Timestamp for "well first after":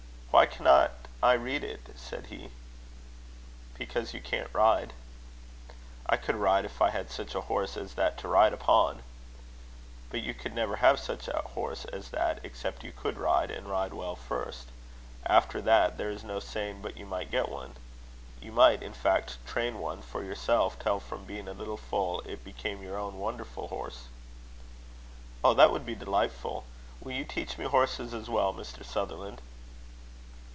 13.93-15.59